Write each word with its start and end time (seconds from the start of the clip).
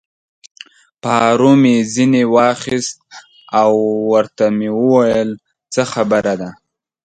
پارو 1.03 1.51
مې 1.61 1.75
ځینې 1.93 2.23
واخیست 2.35 2.95
او 3.59 3.71
ورته 4.11 4.45
مې 4.57 4.69
وویل: 4.79 5.31
څه 5.73 5.81
خبره 5.91 6.33
ده؟ 6.41 6.49